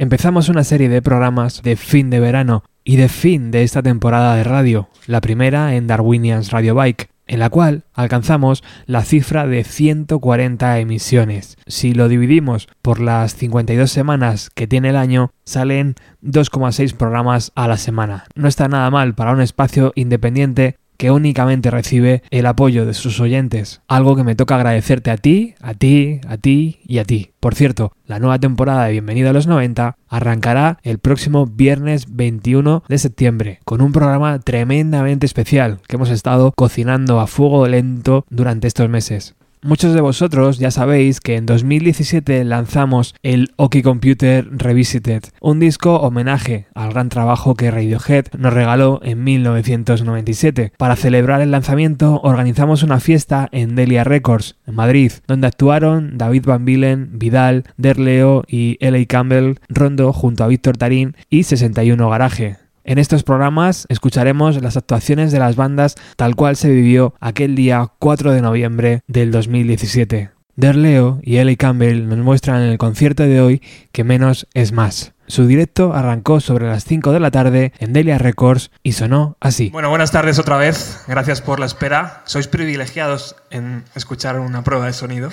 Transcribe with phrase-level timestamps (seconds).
[0.00, 4.36] Empezamos una serie de programas de fin de verano y de fin de esta temporada
[4.36, 9.64] de radio, la primera en Darwinians Radio Bike, en la cual alcanzamos la cifra de
[9.64, 11.56] 140 emisiones.
[11.66, 17.66] Si lo dividimos por las 52 semanas que tiene el año, salen 2,6 programas a
[17.66, 18.26] la semana.
[18.36, 23.20] No está nada mal para un espacio independiente que únicamente recibe el apoyo de sus
[23.20, 27.30] oyentes, algo que me toca agradecerte a ti, a ti, a ti y a ti.
[27.40, 32.82] Por cierto, la nueva temporada de Bienvenido a los 90 arrancará el próximo viernes 21
[32.88, 38.66] de septiembre con un programa tremendamente especial que hemos estado cocinando a fuego lento durante
[38.66, 39.37] estos meses.
[39.62, 45.96] Muchos de vosotros ya sabéis que en 2017 lanzamos el Oki Computer Revisited, un disco
[45.96, 50.72] homenaje al gran trabajo que Radiohead nos regaló en 1997.
[50.76, 56.44] Para celebrar el lanzamiento organizamos una fiesta en Delia Records, en Madrid, donde actuaron David
[56.46, 59.04] Van Bilen, Vidal, Derleo y L.A.
[59.06, 62.67] Campbell Rondo junto a Víctor Tarín y 61 Garaje.
[62.88, 67.86] En estos programas escucharemos las actuaciones de las bandas tal cual se vivió aquel día
[67.98, 70.30] 4 de noviembre del 2017.
[70.56, 75.12] Derleo y Ellie Campbell nos muestran en el concierto de hoy que menos es más.
[75.26, 79.68] Su directo arrancó sobre las 5 de la tarde en Delia Records y sonó así.
[79.68, 81.04] Bueno, buenas tardes otra vez.
[81.06, 82.22] Gracias por la espera.
[82.24, 85.28] Sois privilegiados en escuchar una prueba de sonido.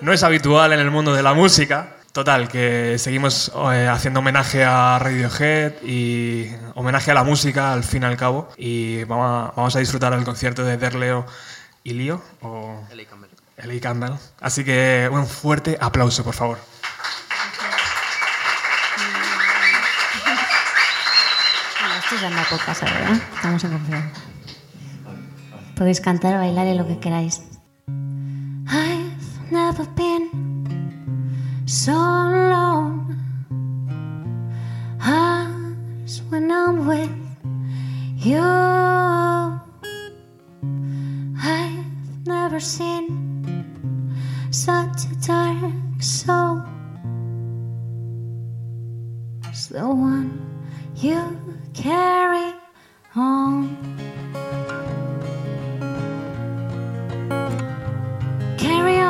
[0.00, 4.64] No es habitual en el mundo de la música, Total, que seguimos eh, haciendo homenaje
[4.64, 8.48] a Radiohead y homenaje a la música al fin y al cabo.
[8.56, 11.26] Y vamos a, vamos a disfrutar del concierto de Derleo
[11.84, 13.06] y Lío, o L.A.
[13.06, 13.30] Campbell.
[13.58, 13.80] L.A.
[13.80, 14.14] Campbell.
[14.40, 16.58] Así que un fuerte aplauso, por favor.
[21.98, 23.22] Esto ¿verdad?
[23.36, 24.20] Estamos en confianza.
[25.76, 27.42] Podéis cantar, bailar y lo que queráis.
[28.66, 30.17] I've never been
[31.68, 33.14] so alone
[35.02, 37.10] as when I'm with
[38.16, 38.40] you.
[41.42, 44.16] I've never seen
[44.50, 46.62] such a dark soul
[49.44, 50.40] as the one
[50.96, 51.20] you
[51.74, 52.54] carry
[53.14, 53.76] on.
[58.56, 59.07] Carry on.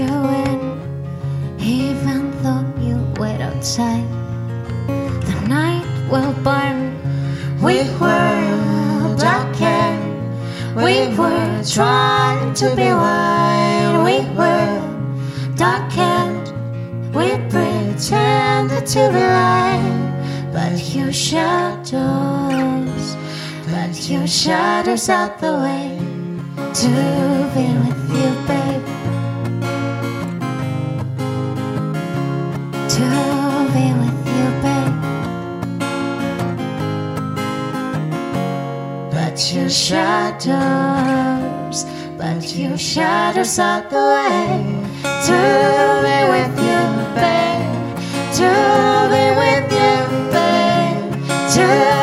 [0.00, 0.60] In,
[1.60, 4.06] even though you wait outside.
[4.86, 6.96] The night will burn.
[7.60, 10.02] We were darkened.
[10.76, 14.02] We were trying to be white.
[14.04, 14.80] We were
[15.56, 16.50] darkened.
[17.14, 23.16] We pretended to be light, but your shadows,
[23.70, 25.98] but your shadows out the way
[26.56, 26.88] to
[27.54, 27.91] be with
[39.54, 40.54] your shadows,
[42.16, 44.64] but your shadows are the way
[45.26, 45.38] to
[46.02, 46.82] be with you,
[47.14, 47.96] babe.
[48.38, 48.48] To
[49.12, 49.96] be with you,
[50.32, 51.12] babe.
[51.54, 52.01] To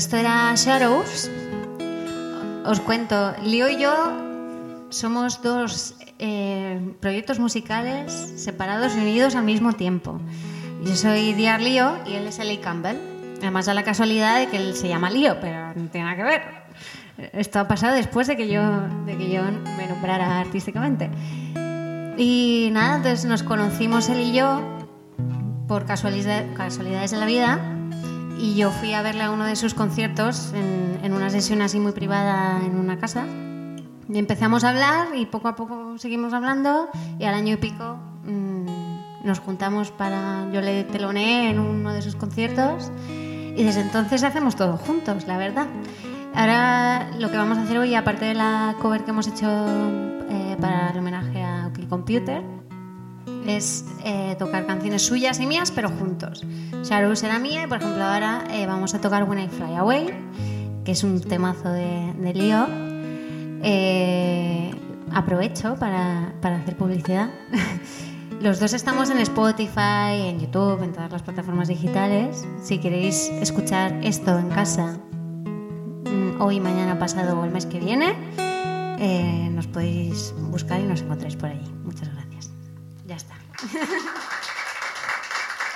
[0.00, 1.30] esto era Shadows.
[2.64, 3.92] Os cuento, Leo y yo
[4.88, 10.18] somos dos eh, proyectos musicales separados y unidos al mismo tiempo.
[10.82, 12.96] Yo soy Diar Leo y él es Eli Campbell.
[13.42, 16.22] Además da la casualidad de que él se llama Leo, pero no tiene nada que
[16.22, 16.42] ver.
[17.34, 18.62] Esto ha pasado después de que yo,
[19.04, 19.42] de que yo
[19.76, 21.10] me nombrara artísticamente.
[22.16, 24.62] Y nada, entonces nos conocimos él y yo
[25.68, 27.76] por casualidad- casualidades de la vida
[28.40, 31.78] y yo fui a verle a uno de sus conciertos en, en una sesión así
[31.78, 33.26] muy privada en una casa.
[34.08, 36.88] Y empezamos a hablar y poco a poco seguimos hablando
[37.18, 40.50] y al año y pico mm, nos juntamos para...
[40.52, 45.36] Yo le teloneé en uno de sus conciertos y desde entonces hacemos todo juntos, la
[45.36, 45.66] verdad.
[46.34, 50.56] Ahora lo que vamos a hacer hoy, aparte de la cover que hemos hecho eh,
[50.60, 52.42] para el homenaje a OK Computer,
[53.46, 56.44] es eh, tocar canciones suyas y mías, pero juntos.
[56.82, 60.06] Sharu será mía y, por ejemplo, ahora eh, vamos a tocar When I Fly Away,
[60.84, 62.66] que es un temazo de, de.
[63.62, 64.70] Eh,
[65.12, 67.30] aprovecho para, para hacer publicidad.
[68.40, 72.46] Los dos estamos en Spotify, en YouTube, en todas las plataformas digitales.
[72.62, 74.98] Si queréis escuchar esto en casa
[76.06, 78.14] mm, hoy, mañana, pasado o el mes que viene,
[79.50, 81.70] nos podéis buscar y nos encontráis por allí.
[81.84, 82.09] Muchas gracias.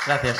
[0.07, 0.39] Gracias.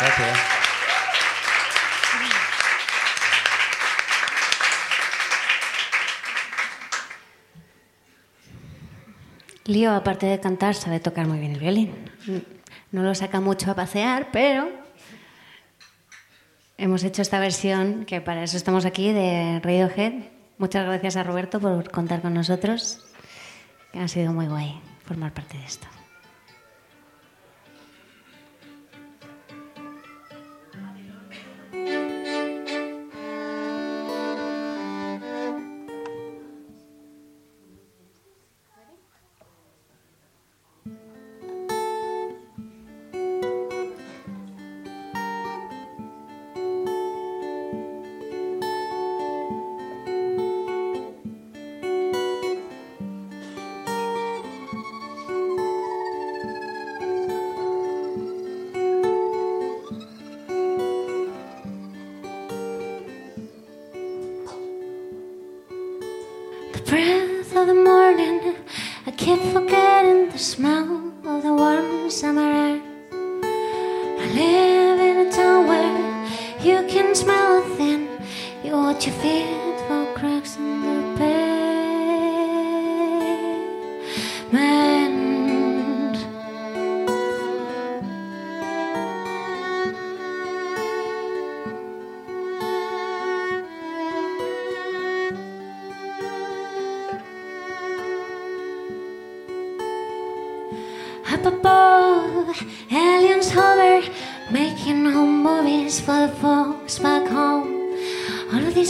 [0.00, 0.38] Gracias.
[9.64, 11.94] Lío, aparte de cantar, sabe tocar muy bien el violín.
[12.92, 14.70] No lo saca mucho a pasear, pero
[16.78, 20.12] hemos hecho esta versión, que para eso estamos aquí, de Radiohead.
[20.58, 23.04] Muchas gracias a Roberto por contar con nosotros.
[23.92, 25.88] Ha sido muy guay formar parte de esto.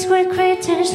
[0.09, 0.95] we're creatures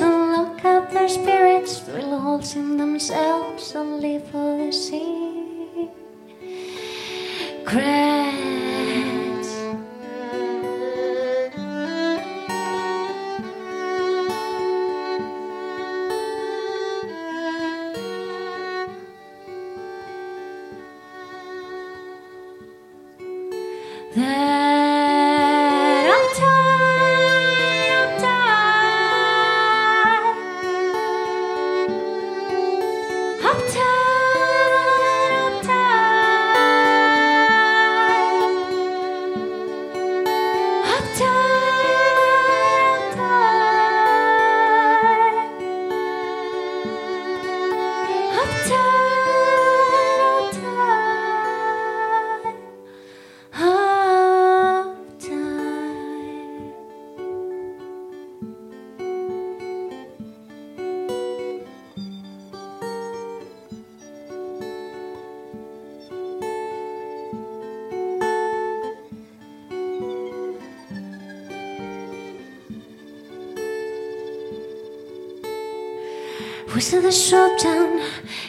[76.82, 78.02] Always to the shop down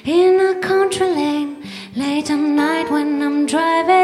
[0.07, 1.63] in a country lane.
[1.95, 4.02] Late at night when I'm driving.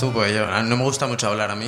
[0.00, 1.66] Tú, porque yo, ah, no me gusta mucho hablar a mí.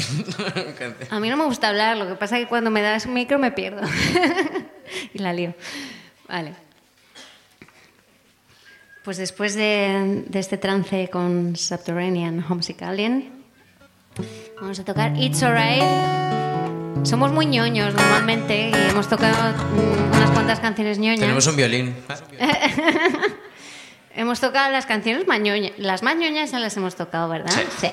[1.10, 3.14] A mí no me gusta hablar, lo que pasa es que cuando me das un
[3.14, 3.82] micro me pierdo.
[5.14, 5.54] y la lío.
[6.28, 6.54] Vale.
[9.04, 13.32] Pues después de, de este trance con Subterranean Homesick Alien,
[14.60, 15.82] vamos a tocar It's Alright.
[17.04, 21.20] Somos muy ñoños normalmente y hemos tocado mm, unas cuantas canciones ñoñas.
[21.20, 21.94] Tenemos un violín.
[24.14, 25.72] Hemos tocado las canciones más ñoñas.
[25.78, 27.52] Las más ñoñas ya las hemos tocado, ¿verdad?
[27.80, 27.88] Sí.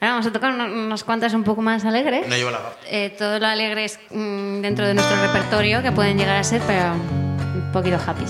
[0.00, 2.26] Ahora vamos a tocar una- unas cuantas un poco más alegres.
[2.28, 6.16] No llevo la Eh, todo lo alegre es mm, dentro de nuestro repertorio, que pueden
[6.18, 8.24] llegar a ser, pero un poquito happy.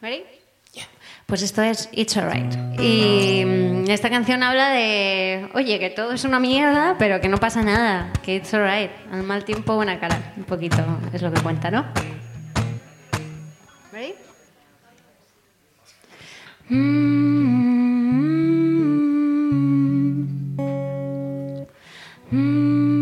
[0.00, 0.22] ¿Ready?
[1.26, 2.80] Pues esto es It's Alright.
[2.80, 7.36] Y mm, esta canción habla de, oye, que todo es una mierda, pero que no
[7.38, 8.90] pasa nada, que It's Alright.
[9.12, 10.32] Al mal tiempo, buena cara.
[10.36, 10.78] Un poquito
[11.12, 11.84] es lo que cuenta, ¿no?
[13.92, 14.14] ¿Ready?
[22.32, 22.99] Mm.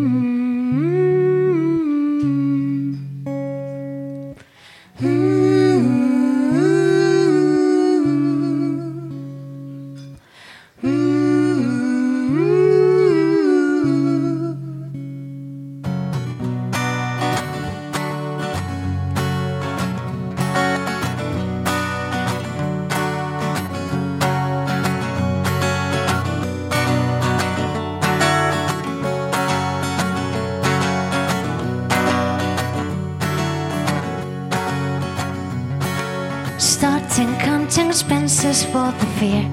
[38.48, 39.44] For the fear.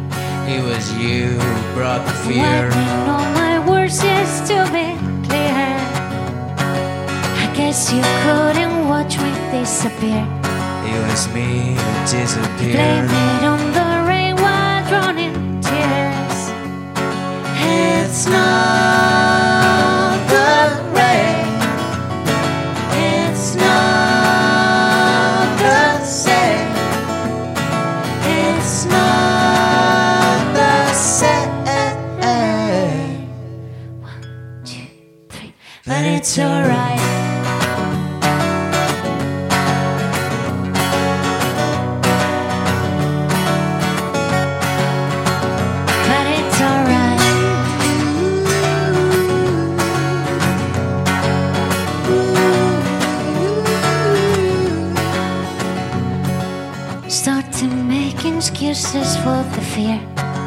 [0.47, 2.69] It was you who brought the fear.
[2.69, 4.95] Wiping all my words just to be
[5.27, 5.67] clear.
[7.43, 10.25] I guess you couldn't watch me disappear.
[10.88, 13.10] It was me who disappeared.
[13.10, 16.39] Blame it on the rain while drowning tears.
[17.67, 19.14] It's not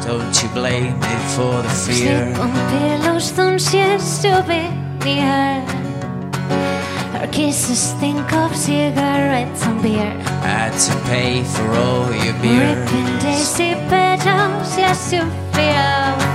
[0.05, 2.33] Don't you blame me for the fear.
[2.39, 4.61] On pillows, don't used to be
[5.05, 5.63] near.
[7.19, 10.15] Our kisses think of cigarettes and beer.
[10.43, 12.75] I Had to pay for all your beer.
[12.75, 15.21] Ripping daisy petals yes, to
[15.53, 16.28] feel.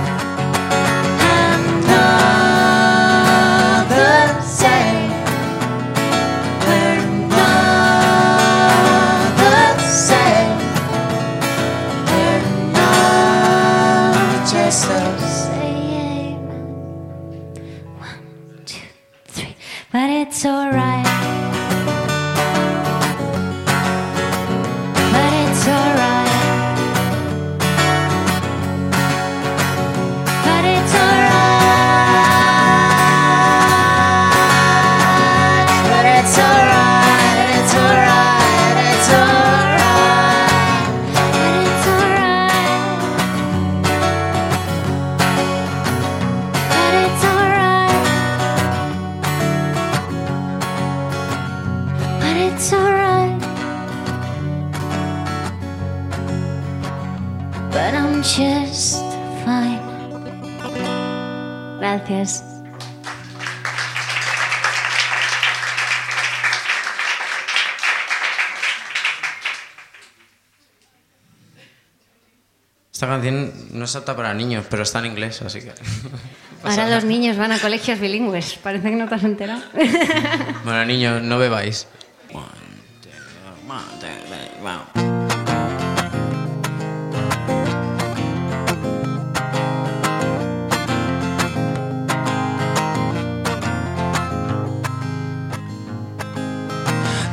[73.05, 75.71] Esta canción no es apta para niños, pero está en inglés, así que.
[76.63, 78.57] Ahora los niños van a colegios bilingües.
[78.63, 79.61] Parece que no te has enterado.
[80.63, 81.85] Bueno, niños, no bebáis.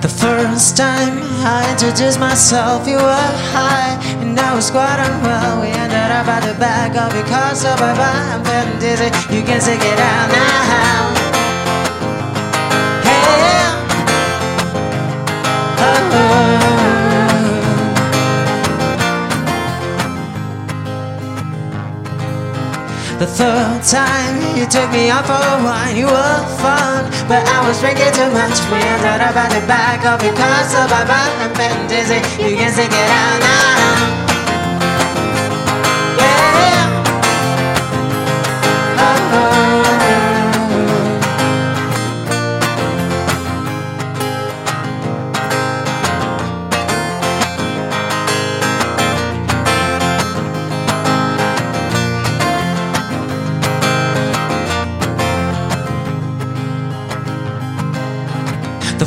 [0.02, 3.96] The first time I introduced myself, you were high,
[4.42, 5.62] I was quite unwell.
[5.62, 8.34] We ended up at the back of your car, so bye bye.
[8.34, 9.08] I'm feeling dizzy.
[9.34, 11.14] You can take it out now.
[13.06, 13.42] Hey.
[23.22, 27.62] The third time you took me out for a wine, you were fun, but I
[27.66, 28.58] was drinking too much.
[28.66, 31.30] We ended up at the back of your car, so bye bye.
[31.38, 32.18] I'm feeling dizzy.
[32.42, 34.31] You can take it out now.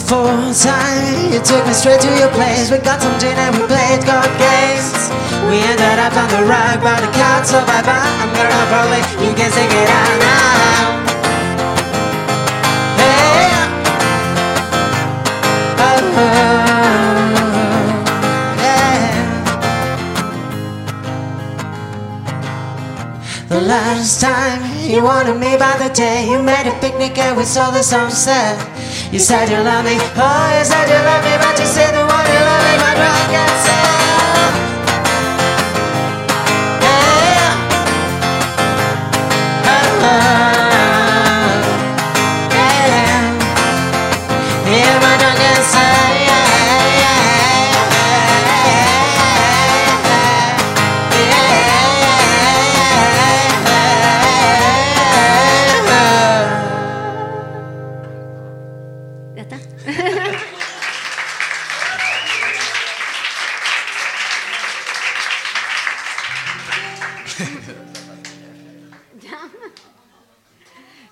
[0.05, 2.69] Fourth time you took me straight to your place.
[2.69, 5.09] We got some gin and we played card games.
[5.49, 8.05] We ended up on the rug by the couch, so bye bye.
[8.21, 11.05] I'm gonna probably you can take it out now.
[13.01, 13.49] Hey.
[15.81, 15.97] Oh,
[18.61, 19.09] yeah.
[23.49, 27.43] The last time you wanted me by the day You made a picnic and we
[27.43, 28.74] saw the sunset
[29.15, 32.03] You said you love me, oh you said you love me But you said the
[32.05, 33.31] one you love me, my drunk
[33.63, 34.53] self
[36.83, 37.55] Yeah.
[39.71, 40.54] Oh, oh.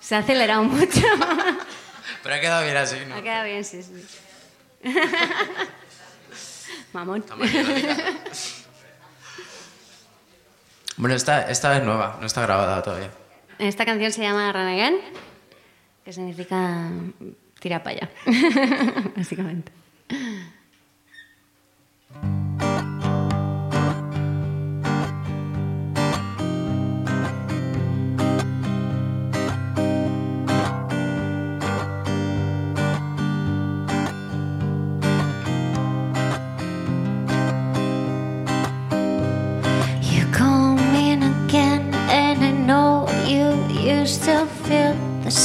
[0.04, 1.00] Se ha acelerado mucho.
[2.22, 3.14] Pero ha quedado bien así, ¿no?
[3.14, 4.04] Ha quedado bien, sí, sí.
[6.92, 7.24] Mamón.
[10.98, 13.10] Bueno, esta, esta es nueva, no está grabada todavía.
[13.58, 14.96] Esta canción se llama Run Again,
[16.04, 16.90] que significa
[17.58, 18.10] tira para allá,
[19.16, 19.72] básicamente.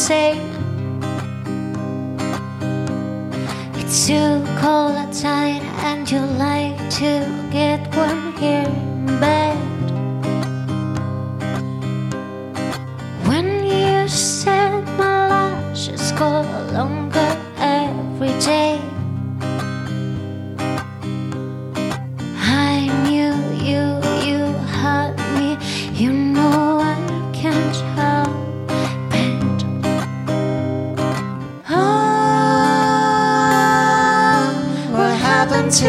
[0.09, 0.41] same.
[3.79, 7.11] It's too cold outside, and you like to
[7.51, 9.57] get warm here in bed.
[13.29, 16.41] When you said my love just go
[16.73, 18.78] longer every day.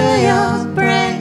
[0.00, 1.19] to your brain.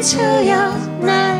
[0.00, 1.37] 주여 날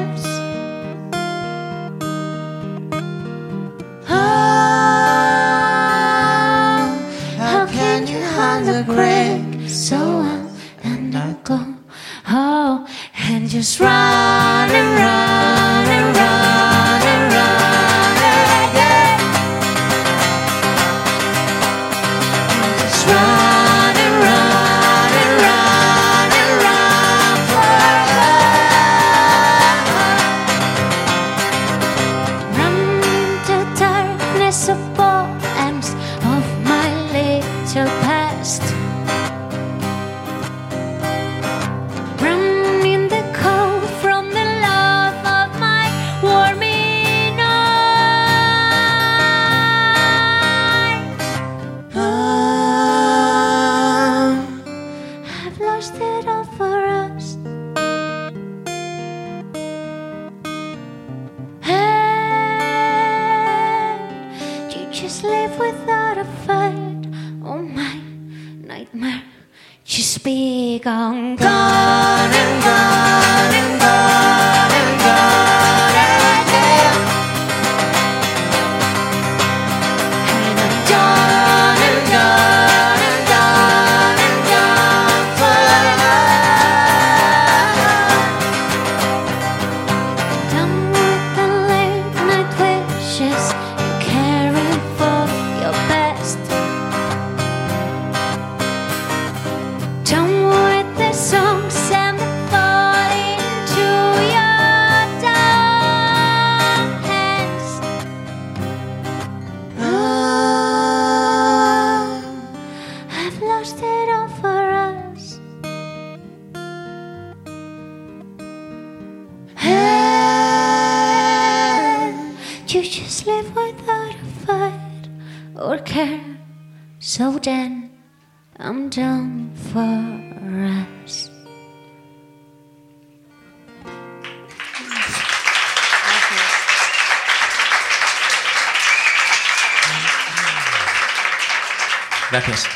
[142.39, 142.69] Gracias.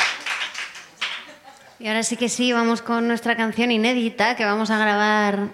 [1.79, 5.51] Y ahora sí que sí, vamos con nuestra canción inédita que vamos a grabar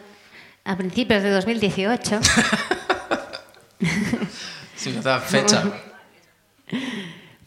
[0.64, 2.20] a principios de 2018.
[4.76, 5.62] Sin fecha.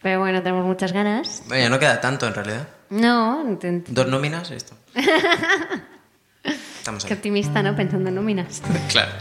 [0.04, 1.42] Pero bueno, tenemos muchas ganas.
[1.48, 2.68] Bueno, no queda tanto en realidad.
[2.92, 3.44] No.
[3.88, 4.76] Dos nóminas y esto.
[6.44, 7.76] Estamos Qué optimista, ¿no?
[7.76, 8.62] Pensando en nóminas.
[8.90, 9.14] claro.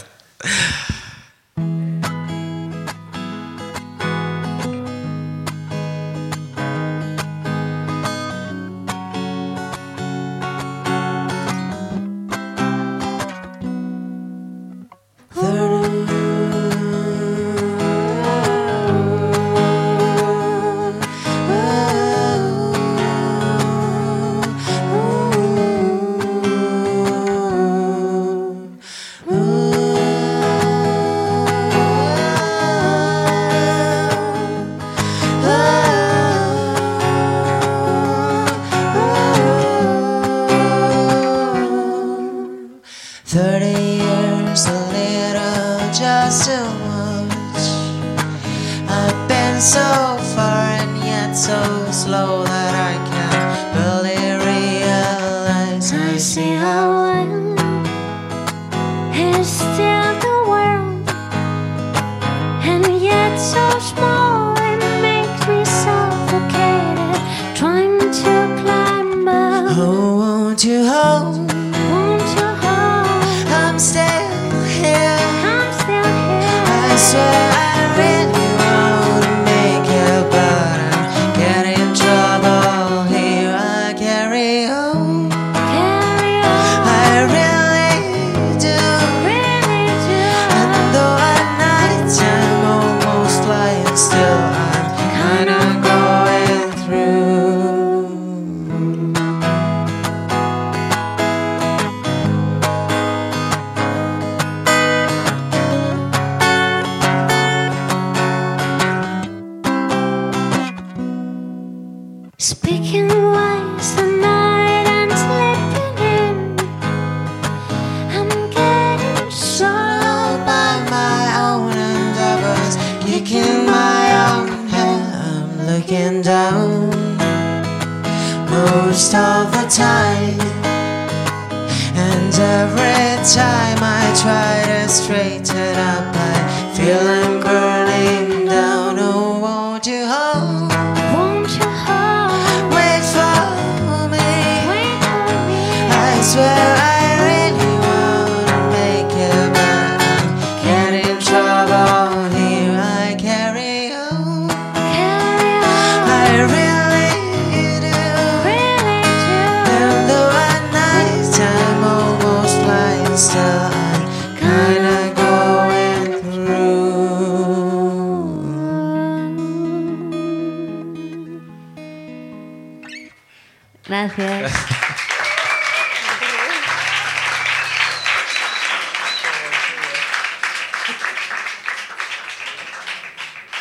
[174.16, 174.66] Gracias.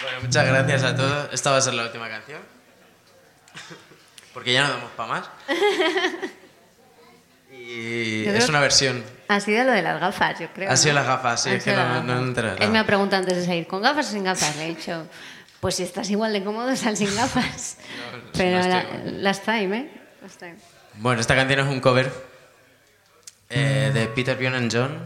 [0.04, 1.30] Bueno, muchas gracias a todos.
[1.34, 2.40] Esta va a ser la última canción.
[4.34, 5.30] Porque ya no damos para más.
[7.52, 9.04] Y Yo es una versión.
[9.28, 10.72] Ha sido lo de las gafas, yo creo.
[10.72, 11.00] Ha sido ¿no?
[11.02, 12.58] las gafas, sí, es que no- las no enterado.
[12.60, 14.56] Él me ha preguntado antes de salir, ¿con gafas o sin gafas?
[14.56, 15.06] Le he dicho,
[15.60, 17.78] pues si estás igual de cómodo, sal sin gafas.
[18.38, 19.99] Pero no la- last time, ¿eh?
[20.98, 22.12] Bueno, esta canción es un cover
[23.50, 25.00] eh, de Peter Bjorn and John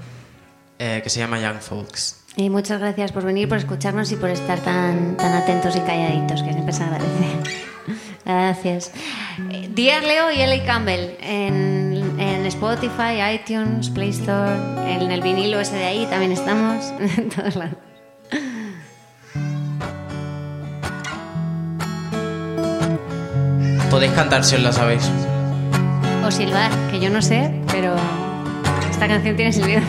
[0.79, 2.23] eh, que se llama Young Folks.
[2.35, 6.41] Y muchas gracias por venir, por escucharnos y por estar tan, tan atentos y calladitos,
[6.41, 7.61] que siempre se agradece.
[8.25, 8.91] Gracias.
[9.69, 14.55] Dear Leo y Ellie Campbell en, en Spotify, iTunes, Play Store,
[14.89, 16.85] en el vinilo ese de ahí también estamos,
[17.17, 17.92] en todos lados.
[23.93, 24.11] Podéis
[24.63, 25.07] la sabéis.
[26.25, 27.93] O silbar, que yo no sé, pero
[28.89, 29.81] esta canción tiene silbido.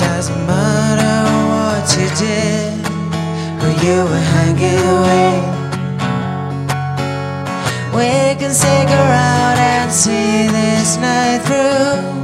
[0.00, 1.16] Doesn't matter
[1.50, 2.72] what you did,
[3.60, 5.44] who you were hanging with.
[7.94, 12.19] We can stick around and see this night through.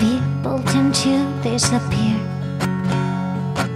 [0.00, 2.16] people tend to disappear.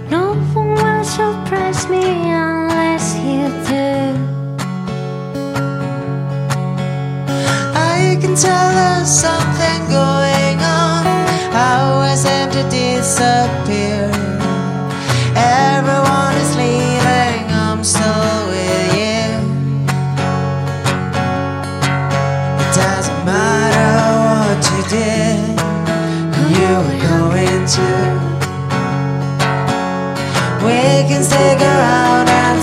[0.09, 3.93] No one will surprise me unless you do.
[7.77, 11.05] I can tell there's something going on.
[11.53, 13.54] I always aim to disappear.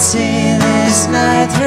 [0.03, 1.62] dancing this night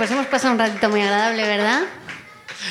[0.00, 1.82] pues hemos pasado un ratito muy agradable, ¿verdad?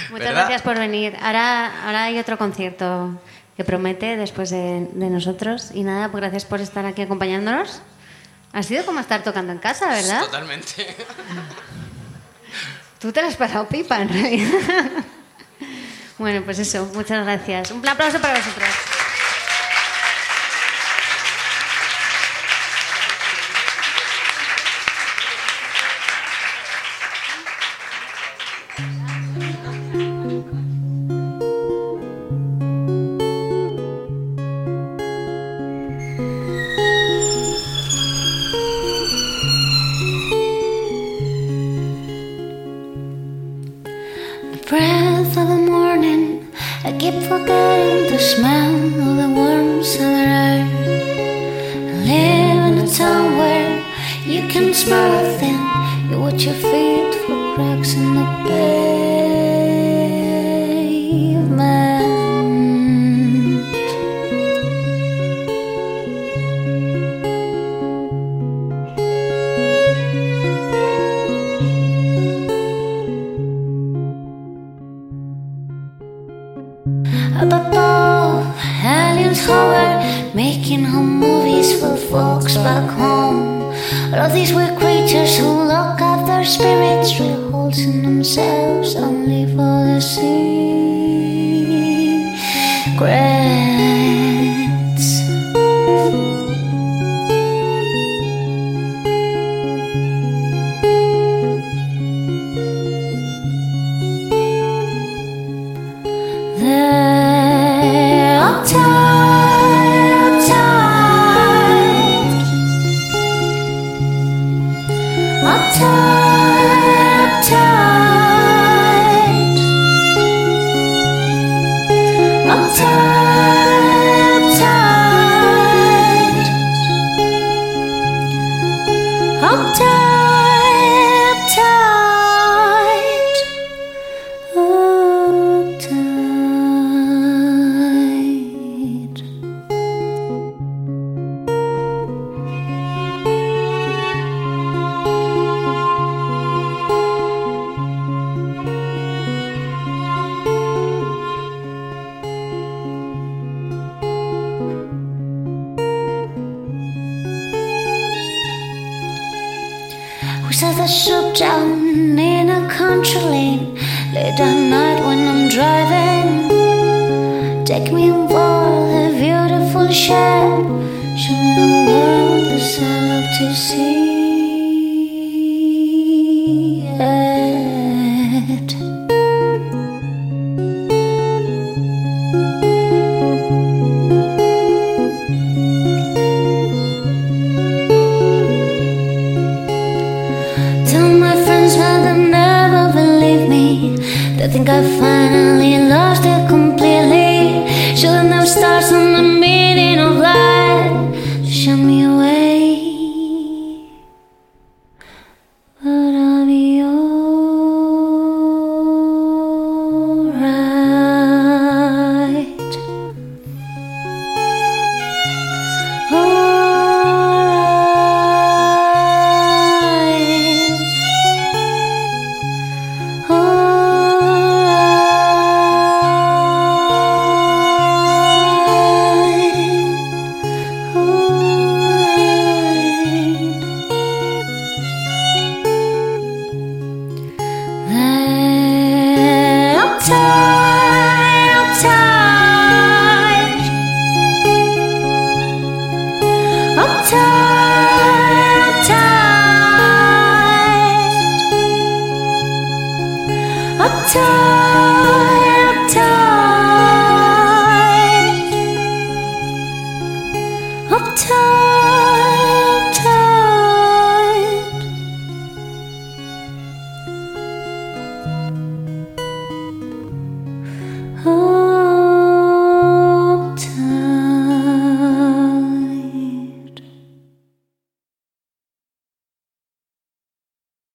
[0.10, 1.16] Muchas gracias por venir.
[1.22, 3.22] Ahora, ahora hay otro concierto
[3.56, 5.70] que promete después de, nosotros.
[5.76, 7.84] Y nada, pues gracias por estar aquí acompañándonos.
[8.52, 10.22] Ha sido como estar tocando en casa, ¿verdad?
[10.22, 10.96] Totalmente.
[12.98, 14.90] Tú te lo has pasado pipa, en realidad.
[16.18, 17.70] bueno, pues eso, muchas gracias.
[17.70, 18.99] Un aplauso para vosotros.